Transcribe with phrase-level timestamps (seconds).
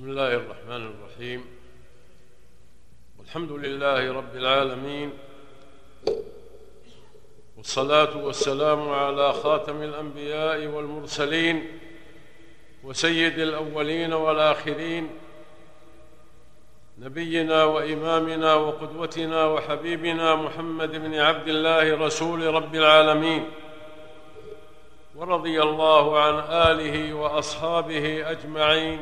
[0.00, 1.44] بسم الله الرحمن الرحيم.
[3.18, 5.10] والحمد لله رب العالمين.
[7.56, 11.78] والصلاة والسلام على خاتم الأنبياء والمرسلين
[12.84, 15.10] وسيد الأولين والآخرين.
[16.98, 23.50] نبينا وإمامنا وقدوتنا وحبيبنا محمد بن عبد الله رسول رب العالمين.
[25.14, 26.34] ورضي الله عن
[26.70, 29.00] آله وأصحابه أجمعين.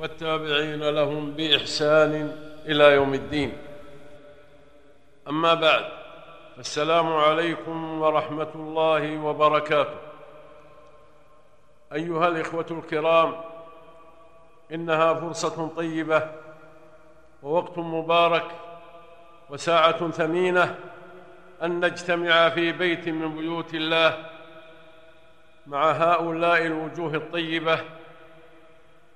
[0.00, 2.36] والتابعين لهم بإحسان
[2.66, 3.52] إلى يوم الدين.
[5.28, 5.84] أما بعد
[6.56, 9.96] فالسلام عليكم ورحمة الله وبركاته.
[11.92, 13.40] أيها الإخوة الكرام
[14.72, 16.30] إنها فرصة طيبة
[17.42, 18.46] ووقت مبارك
[19.50, 20.74] وساعة ثمينة
[21.62, 24.30] أن نجتمع في بيت من بيوت الله
[25.66, 27.80] مع هؤلاء الوجوه الطيبة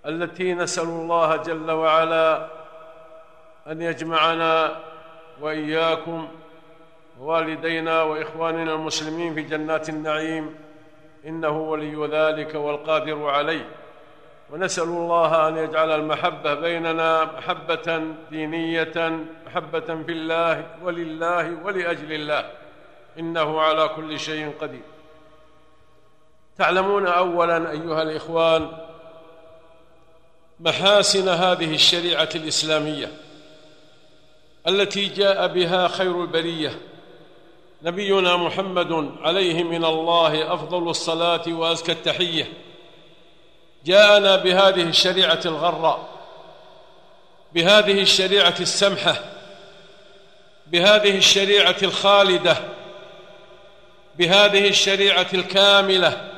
[0.06, 2.46] التي نسأل الله جل وعلا
[3.66, 4.76] أن يجمعنا
[5.40, 6.28] وإياكم
[7.20, 10.54] ووالدينا وإخواننا المسلمين في جنات النعيم.
[11.26, 13.66] إنه ولي ذلك والقادر عليه.
[14.50, 22.50] ونسأل الله أن يجعل المحبة بيننا محبة دينية محبة في الله ولله ولأجل الله.
[23.18, 24.82] إنه على كل شيء قدير.
[26.58, 28.68] تعلمون اولا أيها الإخوان
[30.64, 33.12] محاسن هذه الشريعة الإسلامية
[34.68, 36.78] التي جاء بها خير البرية.
[37.82, 42.52] نبينا محمد عليه من الله أفضل الصلاة وأزكى التحية.
[43.86, 46.08] جاءنا بهذه الشريعة الغراء
[47.54, 49.24] بهذه الشريعة السمحة
[50.66, 52.56] بهذه الشريعة الخالدة
[54.18, 56.33] بهذه الشريعة الكاملة.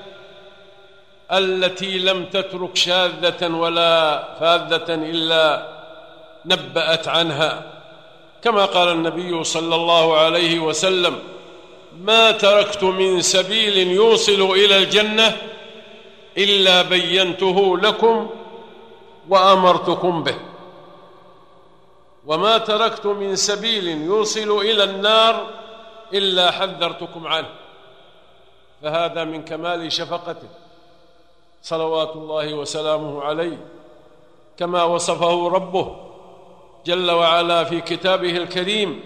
[1.32, 5.68] التي لم تترك شاذة ولا فاذة إلا
[6.46, 7.72] نبأت عنها.
[8.42, 11.18] كما قال النبي صلى الله عليه وسلم
[12.00, 15.36] ما تركت من سبيل يوصل إلى الجنة
[16.38, 18.30] إلا بينته لكم
[19.28, 20.36] وأمرتكم به.
[22.26, 25.46] وما تركت من سبيل يوصل إلى النار
[26.14, 27.48] إلا حذرتكم عنه.
[28.82, 30.48] فهذا من كمال شفقته.
[31.66, 33.58] صلوات الله وسلامه عليه
[34.58, 35.96] كما وصفه ربه
[36.86, 39.00] جل وعلا في كتابه الكريم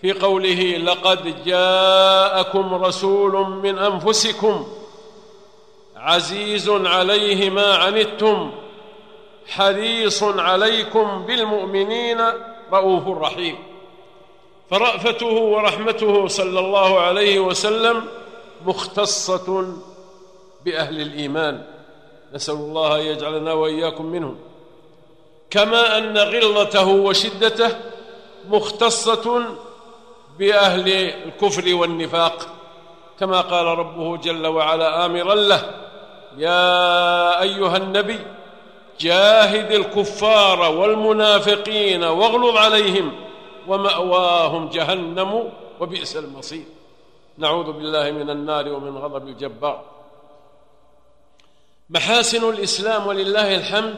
[0.00, 4.66] في قوله لقد جاءكم رسول من أنفسكم
[5.96, 8.50] عزيز عليه ما عنتم
[9.46, 12.20] حريص عليكم بالمؤمنين
[12.72, 13.58] رؤوف رحيم
[14.70, 18.04] فرأفته ورحمته صلى الله عليه وسلم
[18.66, 19.74] مختصة
[20.68, 21.62] بأهل الإيمان.
[22.34, 24.38] نسأل الله أن يجعلنا وإياكم منهم.
[25.50, 27.76] كما أن غلظته وشدته
[28.48, 29.44] مختصة
[30.38, 30.88] بأهل
[31.26, 32.48] الكفر والنفاق.
[33.20, 35.62] كما قال ربه جل وعلا امرا له
[36.38, 38.20] يا أيها النبي
[39.00, 43.12] جاهد الكفار والمنافقين واغلظ عليهم
[43.66, 45.50] ومأواهم جهنم
[45.80, 46.64] وبئس المصير.
[47.38, 49.97] نعوذ بالله من النار ومن غضب الجبار.
[51.90, 53.96] محاسن الإسلام ولله الحمد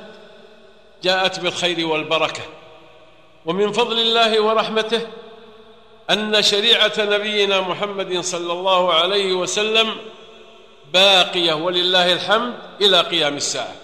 [1.02, 2.42] جاءت بالخير والبركة.
[3.46, 5.06] ومن فضل الله ورحمته
[6.10, 9.96] أن شريعة نبينا محمد صلى الله عليه وسلم
[10.92, 13.74] باقية ولله الحمد إلى قيام الساعة.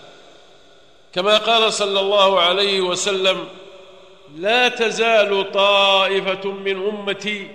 [1.13, 3.49] كما قال صلى الله عليه وسلم
[4.37, 7.51] لا تزال طائفة من أمتي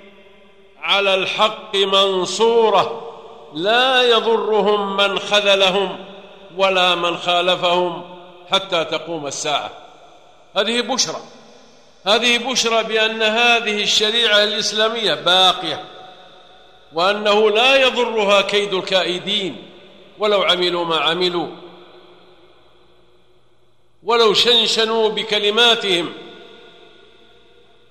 [0.82, 3.12] على الحق منصورة
[3.54, 6.11] لا يضرهم من خذلهم
[6.58, 8.04] ولا من خالفهم
[8.52, 9.70] حتى تقوم الساعة.
[10.56, 11.22] هذه بشرى.
[12.06, 15.84] هذه بشرى بأن هذه الشريعة الإسلامية باقية
[16.94, 19.70] وأنه لا يضرها كيد الكائدين
[20.20, 21.48] ولو عملوا ما عملوا.
[24.04, 26.14] ولو شنشنوا بكلماتهم.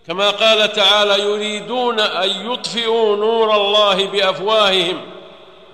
[0.06, 5.00] كما قال تعالى يريدون أن يطفئوا نور الله بأفواههم.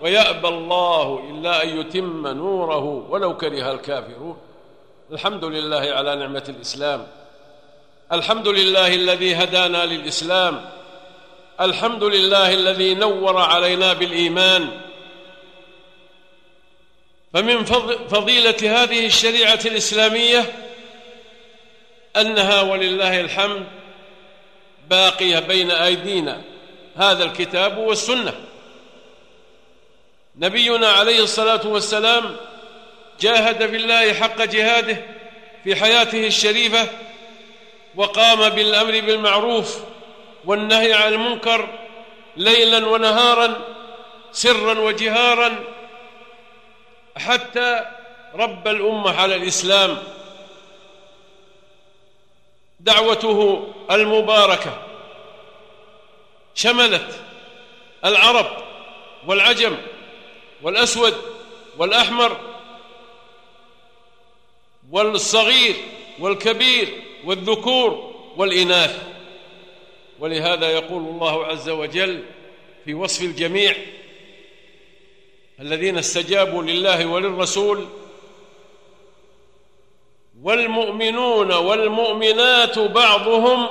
[0.02, 4.38] ويأبى الله إلا أن يتم نوره ولو كره الكافرون.
[5.12, 7.06] الحمد لله على نعمة الإسلام.
[8.12, 10.64] الحمد لله الذي هدانا للإسلام.
[11.60, 14.80] الحمد لله الذي نور علينا بالإيمان.
[17.32, 17.64] فمن
[18.08, 20.52] فضيلة هذه الشريعة الإسلامية
[22.16, 23.66] أنها ولله الحمد
[24.90, 26.42] باقية بين أيدينا.
[26.96, 28.34] هذا الكتاب والسنة.
[30.38, 32.36] نبينا عليه الصلاة والسلام
[33.20, 34.96] جاهد في الله حق جهاده
[35.64, 36.88] في حياته الشريفة
[37.94, 39.78] وقام بالأمر بالمعروف
[40.44, 41.68] والنهي عن المنكر
[42.36, 43.60] ليلا ونهارا
[44.32, 45.64] سرا وجهارا
[47.16, 47.84] حتى
[48.34, 49.98] رب الأمة على الإسلام.
[52.80, 54.82] دعوته المباركة.
[56.54, 57.20] شملت
[58.04, 58.46] العرب
[59.26, 59.76] والعجم
[60.62, 61.14] والأسود
[61.78, 62.40] والأحمر
[64.90, 65.74] والصغير
[66.18, 69.02] والكبير والذكور والإناث.
[70.18, 72.24] ولهذا يقول الله عز وجل
[72.84, 73.76] في وصف الجميع
[75.60, 77.88] الذين استجابوا لله وللرسول
[80.42, 83.66] والمؤمنون والمؤمنات بعضهم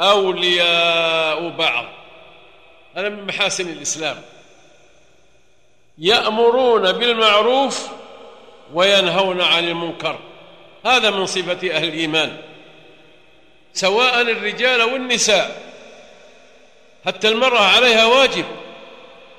[0.00, 1.86] أولياء بعض.
[2.94, 4.22] هذا من محاسن الإسلام.
[6.02, 7.88] يأمرون بالمعروف
[8.74, 10.18] وينهون عن المنكر.
[10.86, 12.36] هذا من صفة أهل الإيمان.
[13.72, 15.62] سواء الرجال والنساء
[17.06, 18.44] حتى المرأة عليها واجب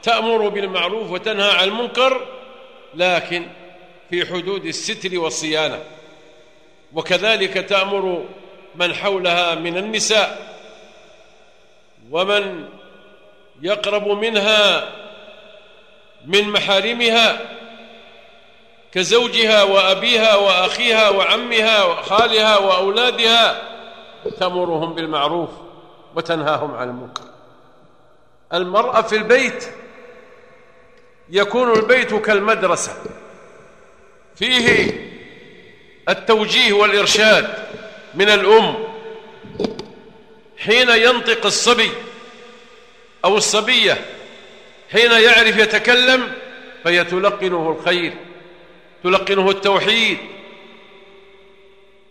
[0.04, 2.28] تأمر بالمعروف وتنهى عن المنكر
[2.96, 3.48] لكن
[4.10, 5.84] في حدود الستر والصيانة.
[6.94, 8.26] وكذلك تأمر
[8.76, 10.58] من حولها من النساء
[12.12, 12.70] ومن
[13.62, 14.90] يقرب منها
[16.26, 17.40] من محارمها
[18.92, 23.62] كزوجها وأبيها وأخيها وعمها وخالها وأولادها
[24.40, 25.50] تأمرهم بالمعروف
[26.16, 27.24] وتنهاهم عن المنكر.
[28.54, 29.70] المرأة في البيت
[31.30, 32.94] يكون البيت كالمدرسة.
[34.36, 34.94] فيه
[36.10, 37.48] التوجيه والإرشاد
[38.14, 38.84] من الأم
[40.58, 41.92] حين ينطق الصبي
[43.26, 44.06] أو الصبية
[44.94, 46.32] حين يعرف يتكلم
[46.84, 48.14] فهي تلقنه الخير
[49.04, 50.18] تلقنه التوحيد.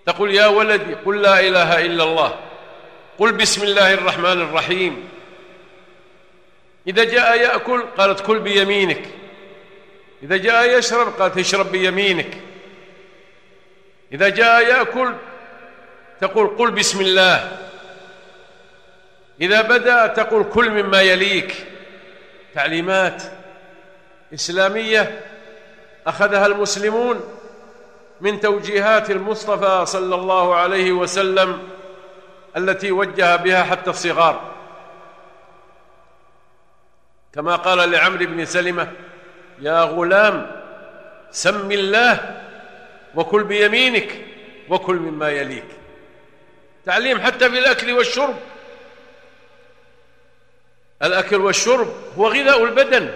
[0.07, 2.39] تقول يا ولدي قل لا إله إلا الله
[3.19, 5.09] قل بسم الله الرحمن الرحيم.
[6.87, 9.03] إذا جاء يأكل قالت كل بيمينك.
[10.23, 12.39] إذا جاء يشرب قالت اشرب بيمينك.
[14.13, 15.13] إذا جاء يأكل
[16.21, 17.59] تقول قل بسم الله.
[19.41, 21.67] إذا بدأ تقول كل مما يليك.
[22.55, 23.23] تعليمات
[24.35, 25.21] إسلامية
[26.07, 27.21] أخذها المسلمون
[28.21, 31.69] من توجيهات المصطفى صلى الله عليه وسلم
[32.57, 34.53] التي وجه بها حتى الصغار.
[37.35, 38.93] كما قال لعمرو بن سلمة
[39.61, 40.63] يا غلام
[41.31, 42.43] سم الله
[43.15, 44.27] وكل بيمينك
[44.69, 45.65] وكل مما يليك.
[46.85, 48.35] تعليم حتى في الاكل والشرب
[51.05, 51.89] الأكل والشرب
[52.19, 53.11] هو غذاء البدن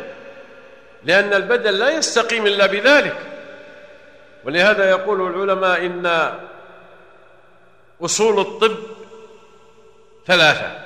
[1.04, 3.16] لأن البدن لا يستقيم إلا بذلك.
[4.44, 6.32] ولهذا يقول العلماء إن
[8.04, 8.76] أصول الطب
[10.26, 10.78] ثلاثة.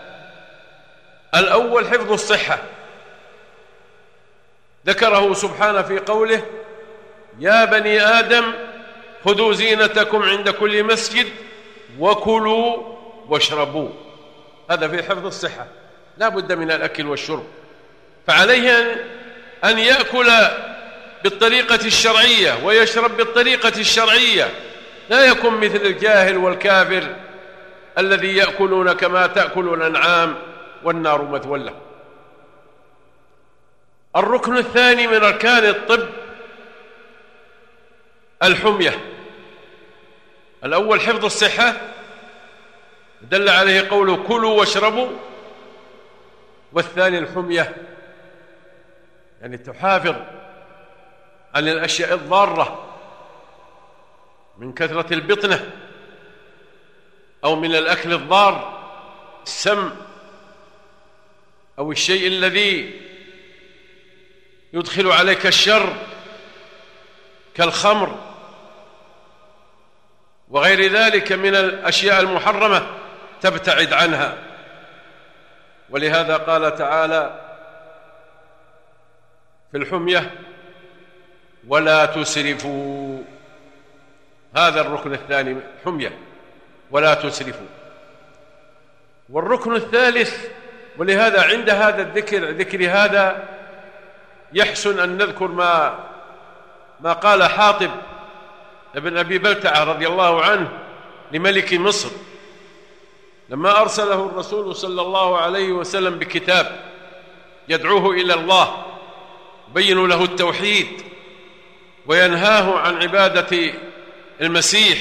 [1.35, 2.59] الأول حفظ الصحة.
[4.87, 6.43] ذكره سبحانه في قوله
[7.39, 8.53] يا بني آدم
[9.25, 11.27] خذوا زينتكم عند كل مسجد
[11.99, 12.97] وكلوا
[13.29, 13.89] واشربوا.
[14.71, 15.67] هذا في حفظ الصحة.
[16.21, 17.47] لا بد من الأكل والشرب.
[18.27, 19.05] فعليه
[19.65, 20.31] ان يأكل
[21.25, 24.51] بالطريقة الشرعية ويشرب بالطريقة الشرعية.
[25.11, 27.17] لا يكن مثل الجاهل والكافر
[27.99, 30.37] الذي يأكلون كما تأكل الأنعام
[30.85, 31.75] والنار مثوى له.
[34.17, 36.09] الركن الثاني من أركان الطب
[38.43, 39.01] الحمية.
[40.65, 41.75] الأول حفظ الصحة.
[43.23, 45.09] دل عليه قوله كلوا واشربوا
[46.73, 47.77] والثاني الحمية.
[49.41, 50.15] يعني تحافظ
[51.55, 52.87] عن الأشياء الضارة
[54.59, 55.71] من كثرة البطنة
[57.45, 58.81] أو من الأكل الضار
[59.43, 59.91] السم
[61.79, 63.01] أو الشيء الذي
[64.73, 65.97] يدخل عليك الشر
[67.55, 68.19] كالخمر
[70.49, 72.87] وغير ذلك من الأشياء المحرمة
[73.41, 74.50] تبتعد عنها.
[75.91, 77.41] ولهذا قال تعالى
[79.73, 80.31] في الحمية
[81.69, 83.23] ولا تسرفوا.
[84.57, 86.19] هذا الركن الثاني حمية
[86.91, 87.67] ولا تسرفوا.
[89.31, 90.47] والركن الثالث
[90.99, 93.49] ولهذا عند هذا الذكر ذكر هذا
[94.53, 95.99] يحسن أن نذكر ما
[97.01, 97.91] ما قال حاطب
[98.97, 100.69] ابن أبي بلتعة رضي الله عنه
[101.33, 102.11] لملك مصر.
[103.51, 106.81] لما أرسله الرسول صلى الله عليه وسلم بكتاب
[107.69, 108.87] يدعوه إلى الله
[109.71, 111.03] يبين له التوحيد
[112.07, 113.73] وينهاه عن عبادة
[114.41, 114.99] المسيح.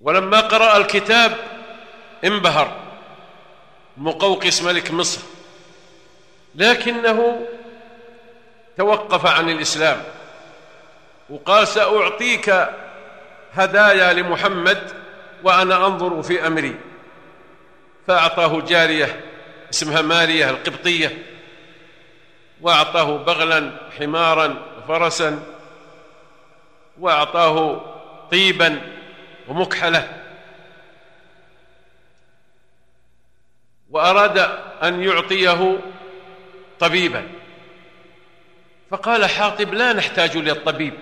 [0.00, 1.36] ولما قرأ الكتاب
[2.24, 2.76] انبهر
[3.96, 5.20] مقوقس ملك مصر.
[6.54, 7.46] لكنه
[8.76, 10.02] توقف عن الإسلام
[11.30, 12.68] وقال سأعطيك
[13.52, 15.01] هدايا لمحمد
[15.42, 16.76] وأنا أنظر في أمري.
[18.06, 19.20] فأعطاه جارية
[19.72, 21.26] اسمها مارية القبطية
[22.60, 25.42] وأعطاه بغلا حمارا وفرسا
[26.98, 27.84] وأعطاه
[28.30, 28.80] طيبا
[29.48, 30.08] ومكحلة.
[33.90, 34.38] وأراد
[34.82, 35.78] أن يعطيه
[36.80, 37.28] طبيبا.
[38.90, 40.94] فقال حاطب لا نحتاج للطبيب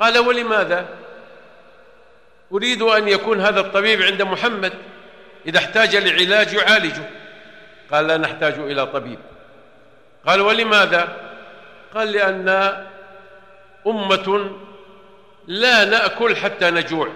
[0.00, 0.99] قال ولماذا؟
[2.52, 4.72] أريد أن يكون هذا الطبيب عند محمد.
[5.46, 7.10] إذا احتاج لعلاج يعالجه.
[7.92, 9.18] قال لا نحتاج إلى طبيب.
[10.26, 11.16] قال ولماذا؟
[11.94, 12.48] قال لأن
[13.86, 14.50] أمة
[15.46, 17.12] لا نأكل حتى نجوع.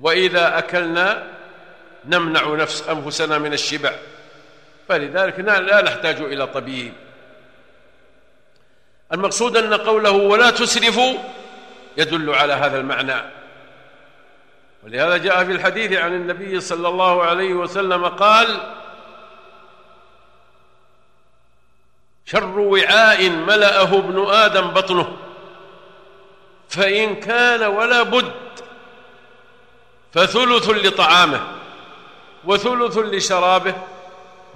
[0.00, 1.26] وإذا أكلنا
[2.04, 3.92] نمنع نفس أنفسنا من الشبع.
[4.88, 6.92] فلذلك لا نحتاج إلى طبيب.
[9.12, 11.18] المقصود أن قوله ولا تسرفوا
[12.00, 13.22] يدل على هذا المعنى.
[14.84, 18.60] ولهذا جاء في الحديث عن النبي صلى الله عليه وسلم قال
[22.26, 25.16] شر وعاء ملأه ابن آدم بطنه
[26.68, 28.32] فإن كان ولا بد
[30.12, 31.40] فثلث لطعامه
[32.44, 33.74] وثلث لشرابه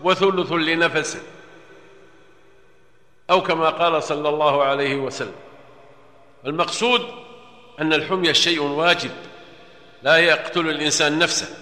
[0.02, 1.22] وثلث لنفسه.
[3.30, 5.34] أو كما قال صلى الله عليه وسلم.
[6.46, 7.23] المقصود
[7.80, 9.10] أن الحمية شيء واجب
[10.02, 11.56] لا يقتل الإنسان نفسه.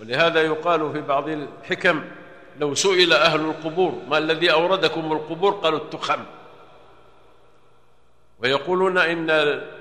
[0.00, 2.04] ولهذا يقال في بعض الحكم
[2.58, 6.24] لو سئل أهل القبور ما الذي أوردكم القبور؟ قالوا التخم.
[8.38, 9.30] ويقولون إن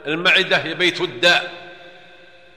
[0.08, 1.66] المعدة هي بيت الداء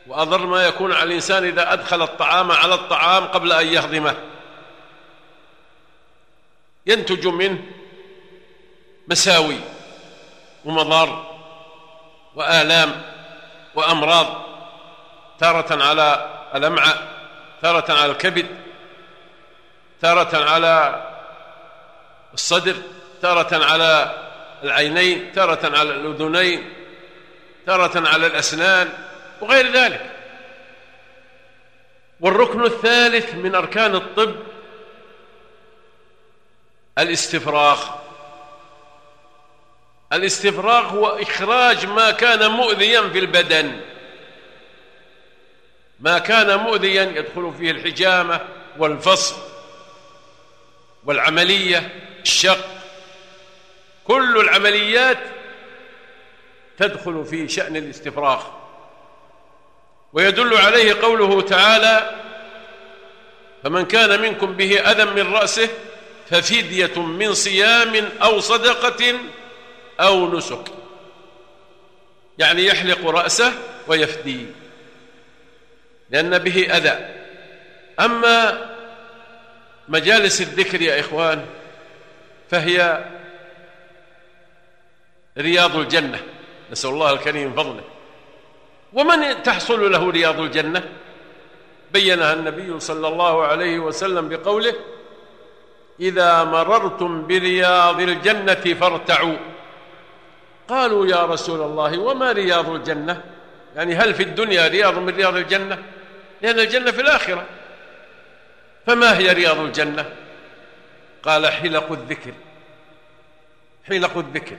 [0.06, 4.16] وأضر ما يكون على الإنسان إذا أدخل الطعام على الطعام قبل أن يهضمه.
[6.86, 7.58] ينتج منه
[9.08, 9.60] مساوي
[10.64, 11.37] ومضار.
[12.38, 13.02] وآلام
[13.74, 14.26] وأمراض
[15.40, 17.08] تارة على الأمعاء
[17.62, 18.46] تارة على الكبد
[20.02, 21.04] تارة على
[22.34, 22.76] الصدر
[23.22, 24.14] تارة على
[24.62, 26.72] العينين تارة على الأذنين
[27.66, 28.88] تارة على الأسنان
[29.40, 30.10] وغير ذلك.
[32.20, 34.34] والركن الثالث من أركان الطب
[36.98, 37.84] الاستفراغ.
[40.12, 43.80] الاستفراغ هو إخراج ما كان مؤذيا في البدن.
[46.00, 48.40] ما كان مؤذيا يدخل فيه الحجامة
[48.78, 49.36] والفصل
[51.04, 51.90] والعملية
[52.22, 52.64] الشق.
[54.04, 55.18] كل العمليات
[56.78, 58.44] تدخل في شأن الاستفراغ
[60.12, 62.14] ويدل عليه قوله تعالى
[63.62, 65.68] فمن كان منكم به أذى من رأسه
[66.30, 69.14] ففدية من صيام أو صدقة
[70.00, 70.64] أو نسك.
[72.38, 73.52] يعني يحلق رأسه
[73.86, 74.46] ويفدي.
[76.10, 77.14] لأن به أذى.
[78.00, 78.68] أما
[79.88, 81.46] مجالس الذكر يا إخوان
[82.50, 83.04] فهي
[85.38, 86.22] رياض الجنة.
[86.70, 87.84] نسأل الله الكريم فضله.
[88.92, 90.88] ومن تحصل له رياض الجنة؟
[91.92, 94.74] بينها النبي صلى الله عليه وسلم بقوله
[96.00, 99.36] إذا مررتم برياض الجنة فارتعوا.
[100.68, 103.22] قالوا يا رسول الله وما رياض الجنة؟
[103.76, 105.82] يعني هل في الدنيا رياض من رياض الجنة؟
[106.42, 107.46] لأن الجنة في الآخرة.
[108.86, 110.12] فما هي رياض الجنة؟
[111.22, 112.32] قال حلق الذكر.
[113.88, 114.56] حلق الذكر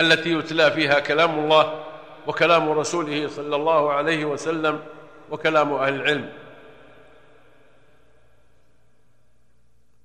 [0.00, 1.84] التي يتلى فيها كلام الله
[2.26, 4.80] وكلام رسوله صلى الله عليه وسلم
[5.30, 6.32] وكلام أهل العلم.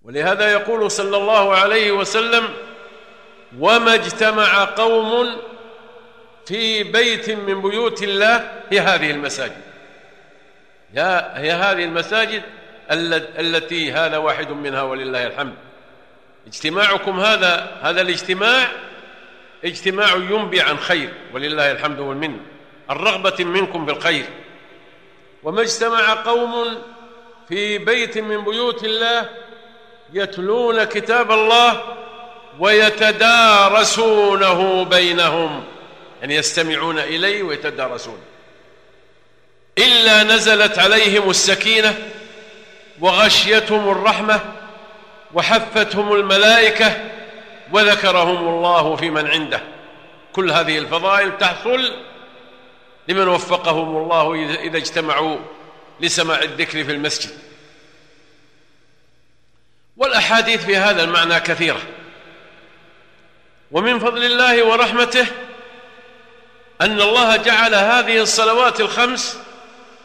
[0.04, 2.54] ولهذا يقول صلى الله عليه وسلم
[3.60, 5.38] وما اجتمع قوم
[6.46, 9.62] في بيت من بيوت الله هي هذه المساجد.
[10.96, 12.44] هي هذه المساجد
[13.40, 15.54] التي هذا واحد منها ولله الحمد.
[16.48, 18.68] اجتماعكم هذا هذا الاجتماع
[19.66, 22.40] اجتماع ينبي عن خير ولله الحمد والمنة.
[22.90, 24.26] الرغبة منكم بالخير
[25.44, 26.82] وما اجتمع قوم
[27.48, 29.30] في بيت من بيوت الله
[30.14, 31.82] يتلون كتاب الله
[32.60, 34.46] ويتدارسونه
[34.86, 35.64] بينهم.
[36.22, 38.22] يعني يستمعون إليه ويتدارسونه
[39.78, 42.12] إلا نزلت عليهم السكينة
[43.00, 44.40] وغشيتهم الرحمة
[45.34, 47.10] وحفتهم الملائكة
[47.72, 49.62] وذكرهم الله في من عنده.
[50.34, 51.92] كل هذه الفضائل تحصل
[53.08, 55.38] لمن وفقهم الله إذا اجتمعوا
[56.00, 57.30] لسماع الذكر في المسجد.
[59.98, 61.82] والأحاديث في هذا المعنى كثيرة.
[63.72, 65.28] ومن فضل الله ورحمته
[66.82, 69.40] أن الله جعل هذه الصلوات الخمس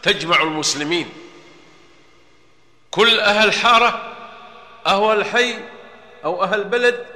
[0.03, 1.13] تجمع المسلمين.
[2.91, 4.03] كل أهل حارة
[4.87, 5.55] أهل الحي
[6.25, 7.07] أو أهل بلد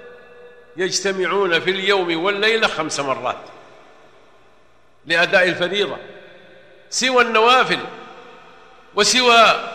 [0.77, 3.39] يجتمعون في اليوم والليلة خمس مرات
[5.07, 5.97] لأداء الفريضة
[6.91, 7.79] سوى النوافل
[8.95, 9.71] وسوى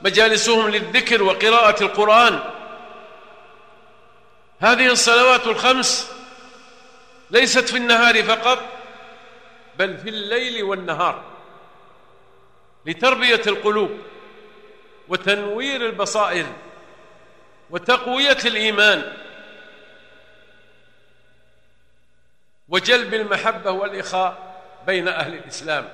[0.00, 2.53] مجالسهم للذكر وقراءة القرآن.
[4.64, 6.10] هذه الصلوات الخمس
[7.30, 8.58] ليست في النهار فقط
[9.78, 11.24] بل في الليل والنهار
[12.86, 14.00] لتربية القلوب
[15.08, 16.46] وتنوير البصائر
[17.70, 19.12] وتقوية الإيمان
[22.68, 25.88] وجلب المحبة والإخاء بين أهل الإسلام.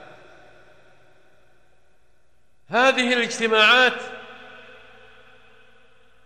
[2.68, 4.19] هذه الاجتماعات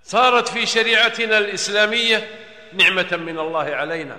[0.05, 2.29] صارت في شريعتنا الإسلامية
[2.73, 4.17] نعمة من الله علينا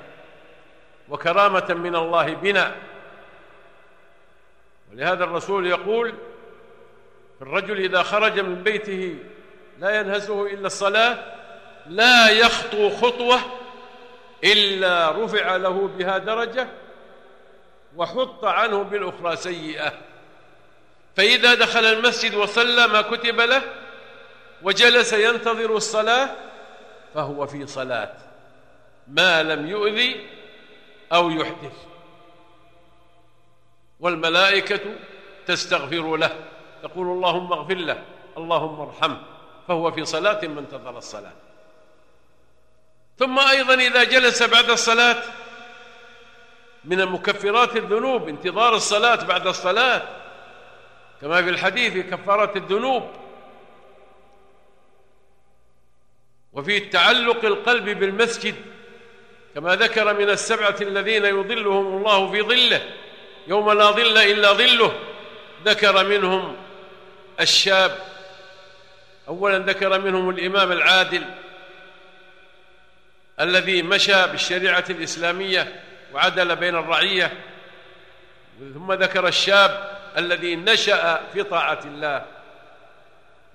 [1.10, 2.76] وكرامة من الله بنا.
[4.92, 6.14] ولهذا الرسول يقول
[7.42, 9.16] الرجل إذا خرج من بيته
[9.80, 11.18] لا ينهزه إلا الصلاة
[11.88, 13.40] لا يخطو خطوة
[14.44, 16.68] إلا رفع له بها درجة
[17.96, 19.94] وحط عنه بالأخرى سيئة.
[21.18, 23.62] فإذا دخل المسجد وصلى ما كتب له
[24.62, 26.30] وجلس ينتظر الصلاة
[27.14, 28.14] فهو في صلاة.
[29.08, 30.30] ما لم يؤذي
[31.14, 31.74] أو يحدث.
[34.00, 34.80] والملائكة
[35.48, 36.36] تستغفر له
[36.84, 38.04] تقول اللهم اغفر له
[38.38, 39.22] اللهم ارحمه
[39.68, 41.34] فهو في صلاة من انتظر الصلاة.
[43.20, 45.24] ثم أيضا إذا جلس بعد الصلاة
[46.86, 50.02] من مكفرات الذنوب انتظار الصلاة بعد الصلاة.
[51.22, 53.04] كما في الحديث كفارة الذنوب.
[56.56, 58.56] وفي تعلق القلب بالمسجد
[59.56, 62.82] كما ذكر من السبعة الذين يظلهم الله في ظله
[63.48, 65.00] يوم لا ظل إلا ظله
[65.66, 66.56] ذكر منهم
[67.40, 67.98] الشاب
[69.28, 71.24] أولا ذكر منهم الإمام العادل
[73.40, 75.82] الذي مشى بالشريعة الإسلامية
[76.14, 77.34] وعدل بين الرعية
[78.74, 82.26] ثم ذكر الشاب الذي نشأ في طاعة الله.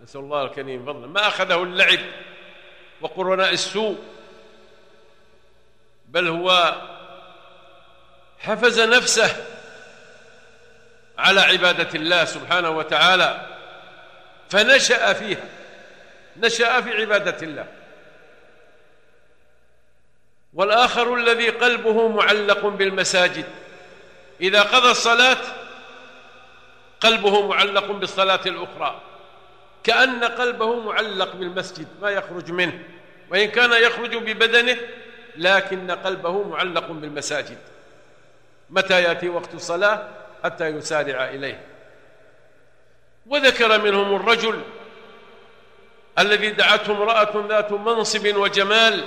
[0.03, 1.07] نسأل الله الكريم فضلا.
[1.07, 1.99] ما أخذه اللعب؟
[3.01, 3.99] وقرناء السوء
[6.09, 6.75] بل هو
[8.39, 9.47] حفز نفسه
[11.19, 13.47] على عبادة الله سبحانه وتعالى
[14.51, 15.45] فنشأ فيها
[16.37, 17.67] نشأ في عبادة الله.
[20.55, 23.45] والآخر الذي قلبه معلق بالمساجد
[24.41, 25.39] إذا قضى الصلاة
[27.01, 29.01] قلبه معلق بالصلاة الأخرى.
[29.85, 32.85] كأن قلبه معلق بالمسجد ما يخرج منه.
[33.31, 34.77] وإن كان يخرج ببدنه
[35.37, 37.59] لكن قلبه معلق بالمساجد.
[38.71, 40.09] متى يأتي وقت الصلاة؟
[40.45, 41.67] حتى يسارع إليه.
[43.27, 44.63] وذكر منهم الرجل
[46.19, 49.05] الذي دعته امرأة ذات منصب وجمال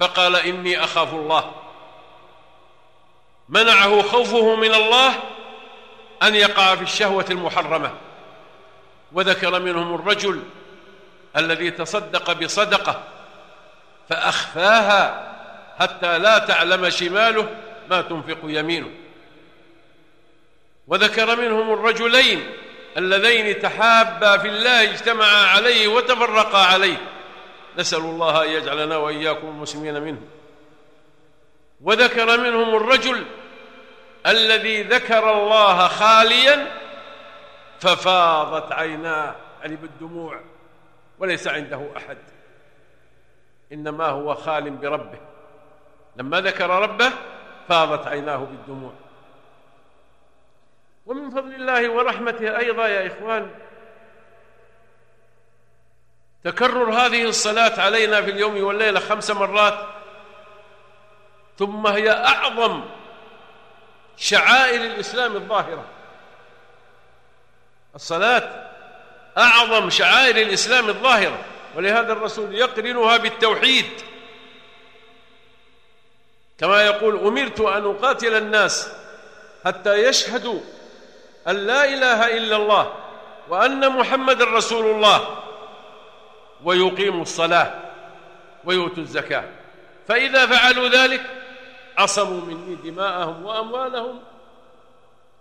[0.00, 1.54] فقال إني أخاف الله.
[3.48, 5.14] منعه خوفه من الله
[6.22, 7.94] أن يقع في الشهوة المحرمة.
[9.14, 10.42] وذكر منهم الرجل
[11.36, 13.02] الذي تصدق بصدقة
[14.08, 15.32] فأخفاها
[15.78, 17.48] حتى لا تعلم شماله
[17.90, 18.90] ما تنفق يمينه.
[20.86, 22.50] وذكر منهم الرجلين
[22.96, 26.96] اللذين تحابا في الله اجتمعا عليه وتفرقا عليه.
[27.78, 30.20] نسأل الله أن يجعلنا وإياكم المسلمين منه
[31.80, 33.24] وذكر منهم الرجل
[34.26, 36.81] الذي ذكر الله خاليا
[37.82, 40.40] ففاضت عيناه يعني بالدموع
[41.18, 42.18] وليس عنده أحد.
[43.72, 45.18] إنما هو خال بربه.
[46.16, 47.12] لما ذكر ربه
[47.68, 48.92] فاضت عيناه بالدموع.
[51.06, 53.50] ومن فضل الله ورحمته أيضا يا إخوان
[56.44, 59.86] تكرر هذه الصلاة علينا في اليوم والليلة خمس مرات
[61.58, 62.82] ثم هي أعظم
[64.16, 65.84] شعائر الإسلام الظاهرة.
[67.94, 68.70] الصلاة
[69.38, 71.38] أعظم شعائر الإسلام الظاهرة
[71.76, 73.86] ولهذا الرسول يقرنها بالتوحيد.
[76.58, 78.92] كما يقول أمرت أن أقاتل الناس
[79.64, 80.60] حتى يشهدوا
[81.48, 82.92] أن لا إله إلا الله
[83.48, 85.38] وأن محمد رسول الله
[86.64, 87.74] ويقيموا الصلاة
[88.64, 89.44] ويؤتوا الزكاة.
[90.08, 91.22] فإذا فعلوا ذلك
[91.98, 94.20] عصموا مني دماءهم وأموالهم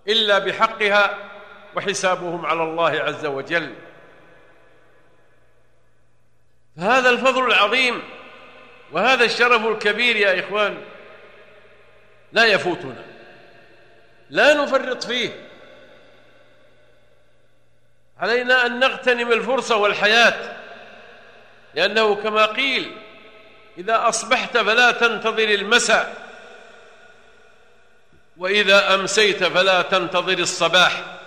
[0.07, 1.17] إلا بحقها
[1.75, 3.73] وحسابهم على الله عز وجل.
[6.77, 8.01] فهذا الفضل العظيم
[8.91, 10.77] وهذا الشرف الكبير يا إخوان
[12.31, 13.05] لا يفوتنا
[14.29, 15.49] لا نفرط فيه.
[18.19, 20.55] علينا أن نغتنم الفرصة والحياة
[21.75, 22.97] لأنه كما قيل
[23.77, 26.31] إذا أصبحت فلا تنتظر المساء
[28.37, 31.20] وإذا أمسيت فلا تنتظر الصباح.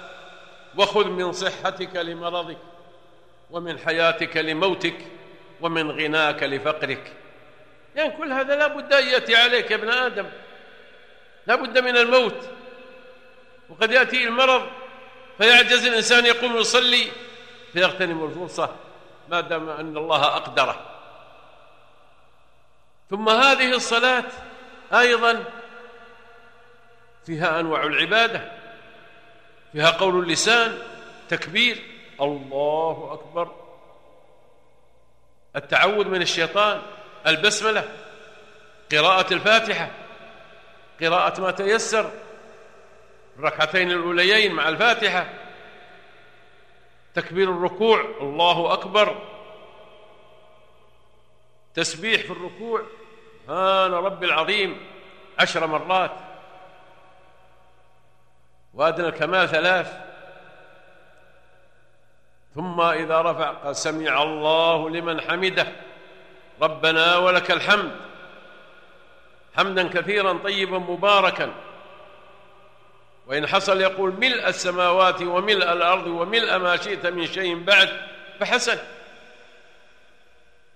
[0.76, 2.58] وخذ من صحتك لمرضك
[3.50, 4.96] ومن حياتك لموتك
[5.60, 7.12] ومن غناك لفقرك.
[7.96, 10.26] يعني كل هذا لا بد أن يأتي عليك يا ابن آدم.
[11.46, 12.48] لا بد من الموت.
[13.68, 14.66] وقد يأتي المرض
[15.38, 17.08] فيعجز الإنسان يقوم يصلي
[17.72, 18.76] فيغتنم الفرصة
[19.28, 20.90] ما دام أن الله أقدره.
[23.10, 24.24] ثم هذه الصلاة
[24.92, 25.44] أيضا
[27.26, 28.63] فيها أنواع العبادة.
[29.74, 30.78] فيها قول اللسان
[31.28, 31.82] تكبير
[32.20, 33.52] الله أكبر.
[35.56, 36.82] التعوذ من الشيطان
[37.26, 37.88] البسملة
[38.92, 39.90] قراءة الفاتحة
[41.00, 42.10] قراءة ما تيسر
[43.38, 45.26] الركعتين الأوليين مع الفاتحة
[47.14, 49.22] تكبير الركوع الله أكبر.
[51.74, 52.82] تسبيح في الركوع
[53.42, 54.86] سبحان رب العظيم
[55.38, 56.23] عشر مرات.
[58.74, 59.92] وأدنى الكمال ثلاث.
[62.54, 65.66] ثم إذا رفع قال سمع الله لمن حمده.
[66.62, 67.96] ربنا ولك الحمد.
[69.56, 71.54] حمدا كثيرا طيبا مباركا.
[73.26, 77.88] وإن حصل يقول ملء السماوات وملء الأرض وملء ما شئت من شيء بعد
[78.40, 78.78] فحسن.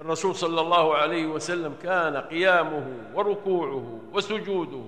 [0.00, 4.84] الرسول صلى الله عليه وسلم كان قيامه وركوعه وسجوده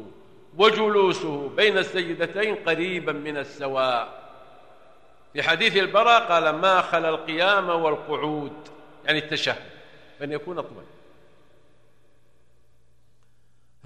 [0.56, 4.20] وجلوسه بين السجدتين قريبا من السواء.
[5.32, 8.68] في حديث البراء قال ما خلا القيام والقعود.
[9.04, 9.62] يعني التشهد
[10.20, 10.84] فان يكون اطول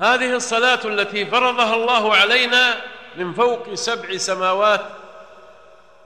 [0.01, 2.81] هذه الصلاة التي فرضها الله علينا
[3.17, 4.81] من فوق سبع سماوات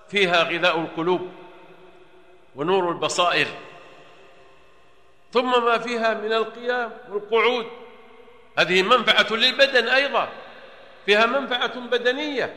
[0.09, 1.29] فيها غذاء القلوب
[2.57, 3.47] ونور البصائر
[5.33, 7.66] ثم ما فيها من القيام والقعود.
[8.59, 10.29] هذه منفعة للبدن أيضا.
[11.09, 12.55] فيها منفعة بدنية.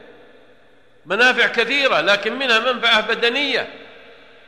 [1.05, 3.73] منافع كثيرة لكن منها منفعة بدنية.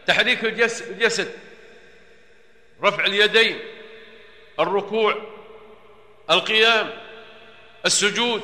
[0.08, 1.32] تحريك الجسد
[2.84, 3.60] رفع اليدين
[4.60, 5.16] الركوع
[6.30, 6.90] القيام
[7.86, 8.42] السجود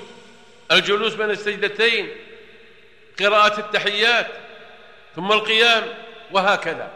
[0.72, 2.16] الجلوس بين السجدتين
[3.20, 4.28] قراءة التحيات
[5.16, 5.84] ثم القيام
[6.32, 6.92] وهكذا.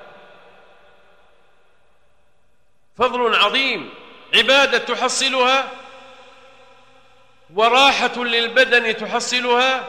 [2.97, 3.89] فضل عظيم
[4.35, 5.82] عبادة تحصلها
[7.55, 9.87] وراحة للبدن تحصلها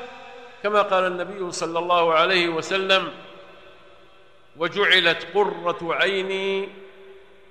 [0.62, 3.12] كما قال النبي صلى الله عليه وسلم
[4.56, 6.68] وجعلت قرة عيني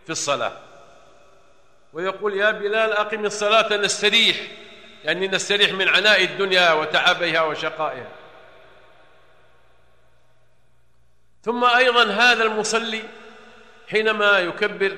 [0.05, 0.57] في الصلاة.
[1.93, 4.37] ويقول يا بلال أقم الصلاة نستريح
[5.03, 8.09] يعني نستريح من عناء الدنيا وتعبها وشقائها.
[11.43, 13.01] ثم أيضا هذا المصلي
[13.87, 14.97] حينما يكبر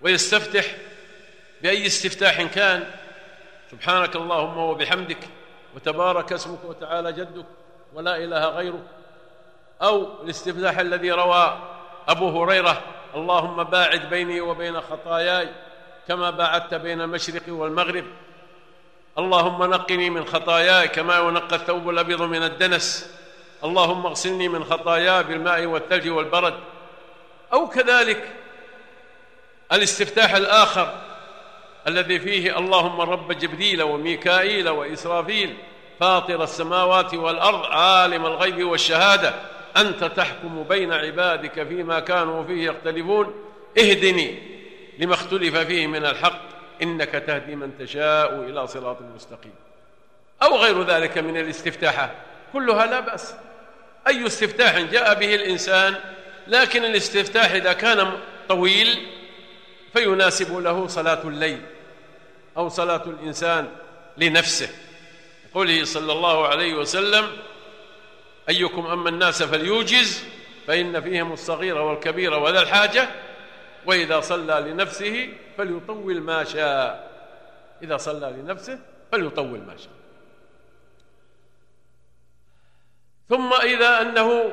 [0.00, 0.64] ويستفتح
[1.62, 2.90] بأي استفتاح كان
[3.72, 5.28] سبحانك اللهم وبحمدك
[5.74, 7.46] وتبارك اسمك وتعالى جدك
[7.94, 8.84] ولا إله غيرك
[9.82, 11.58] أو الاستفتاح الذي روى
[12.08, 12.82] أبو هريرة
[13.14, 15.48] اللهم باعد بيني وبين خطاياي
[16.08, 18.04] كما باعدت بين المشرق والمغرب.
[19.18, 23.16] اللهم نقني من خطاياي كما ينقى الثوب الأبيض من الدنس.
[23.64, 26.54] اللهم اغسلني من خطاياي بالماء والثلج والبرد.
[27.52, 28.28] أو كذلك
[29.72, 31.11] الاستفتاح الآخر
[31.88, 35.54] الذي فيه اللهم رب جبريل وميكائيل وإسرافيل
[36.00, 39.34] فاطر السماوات والأرض عالم الغيب والشهادة
[39.76, 43.34] أنت تحكم بين عبادك فيما كانوا فيه يختلفون.
[43.78, 44.38] اهدني
[44.98, 46.42] لما اختلف فيه من الحق
[46.82, 49.54] إنك تهدي من تشاء إلى صراط مستقيم.
[50.42, 52.10] أو غير ذلك من الاستفتاحات
[52.52, 53.34] كلها لا بأس.
[54.06, 55.94] أي استفتاح جاء به الإنسان
[56.46, 58.12] لكن الاستفتاح إذا كان
[58.48, 59.06] طويل
[59.92, 61.60] فيناسب له صلاة الليل.
[62.56, 63.68] أو صلاة الإنسان
[64.16, 64.68] لنفسه.
[65.54, 67.36] قوله صلى الله عليه وسلم
[68.48, 70.24] أيكم أما الناس فليوجز
[70.66, 73.08] فإن فيهم الصغير والكبير وذا الحاجة
[73.86, 77.12] وإذا صلى لنفسه فليطول ما شاء.
[77.82, 78.78] إذا صلى لنفسه
[79.12, 79.92] فليطول ما شاء.
[83.28, 84.52] ثم إذا أنه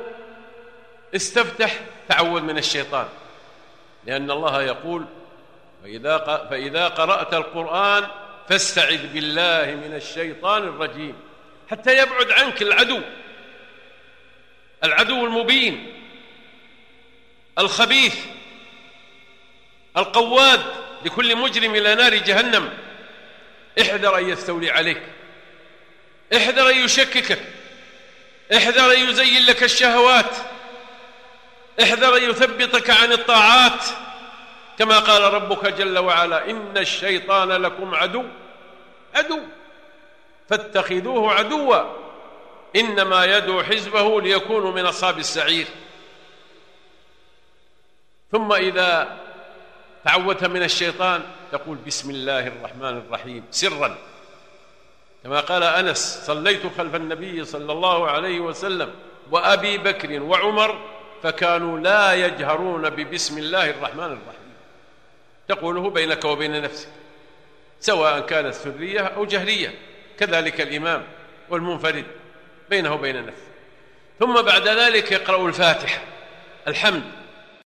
[1.16, 3.08] استفتح تعوذ من الشيطان.
[4.06, 5.06] لأن الله يقول
[5.84, 6.18] فإذا,
[6.50, 8.08] فإذا قرأت القرآن
[8.50, 11.16] فاستعذ بالله من الشيطان الرجيم.
[11.72, 13.02] حتى يبعد عنك العدو.
[14.84, 16.02] العدو المبين.
[17.60, 18.16] الخبيث.
[19.98, 20.62] القواد.
[21.06, 22.78] لكل مجرم إلى نار جهنم.
[23.82, 25.02] احذر أن يستولي عليك.
[26.36, 27.40] احذر أن يشككك.
[28.56, 30.36] احذر أن يزين لك الشهوات.
[31.84, 33.84] احذر أن يثبطك عن الطاعات.
[34.80, 38.24] كما قال ربك جل وعلا إن الشيطان لكم عدو
[39.16, 39.40] عدو
[40.50, 41.84] فاتخذوه عدوا
[42.76, 45.68] إنما يدعو حزبه ليكونوا من أصحاب السعير.
[48.32, 49.18] ثم إذا
[50.06, 53.98] تعوذت من الشيطان تقول بسم الله الرحمن الرحيم سرا.
[55.24, 58.92] كما قال أنس صليت خلف النبي صلى الله عليه وسلم
[59.32, 60.80] وأبي بكر وعمر
[61.24, 64.39] فكانوا لا يجهرون ببسم الله الرحمن الرحيم.
[65.50, 66.88] تقوله بينك وبين نفسك
[67.80, 69.74] سواء كانت سرية أو جهرية
[70.20, 71.04] كذلك الإمام
[71.50, 72.06] والمنفرد
[72.70, 73.50] بينه وبين نفسه.
[74.20, 76.02] ثم بعد ذلك يقرأ الفاتحة
[76.68, 77.04] الحمد.